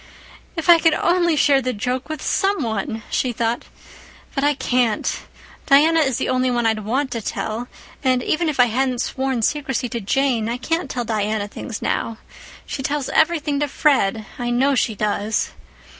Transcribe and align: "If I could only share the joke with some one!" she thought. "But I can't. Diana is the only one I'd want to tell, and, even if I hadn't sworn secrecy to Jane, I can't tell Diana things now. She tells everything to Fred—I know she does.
"If 0.55 0.67
I 0.67 0.79
could 0.79 0.95
only 0.95 1.35
share 1.35 1.61
the 1.61 1.73
joke 1.73 2.09
with 2.09 2.23
some 2.23 2.63
one!" 2.63 3.03
she 3.11 3.31
thought. 3.31 3.65
"But 4.33 4.43
I 4.43 4.55
can't. 4.55 5.19
Diana 5.67 5.99
is 5.99 6.17
the 6.17 6.27
only 6.27 6.49
one 6.49 6.65
I'd 6.65 6.83
want 6.83 7.11
to 7.11 7.21
tell, 7.21 7.67
and, 8.03 8.23
even 8.23 8.49
if 8.49 8.59
I 8.59 8.65
hadn't 8.65 9.01
sworn 9.03 9.43
secrecy 9.43 9.87
to 9.89 10.01
Jane, 10.01 10.49
I 10.49 10.57
can't 10.57 10.89
tell 10.89 11.05
Diana 11.05 11.47
things 11.47 11.83
now. 11.83 12.17
She 12.65 12.81
tells 12.81 13.09
everything 13.09 13.59
to 13.59 13.67
Fred—I 13.67 14.49
know 14.49 14.73
she 14.73 14.95
does. 14.95 15.51